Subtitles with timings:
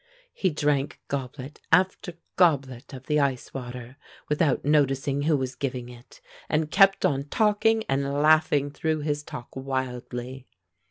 [0.33, 3.97] He drank goblet after goblet of the ice water
[4.29, 9.49] without noticing who was giving it, and kept on talking, and laughing through his talk
[9.55, 10.47] wildly.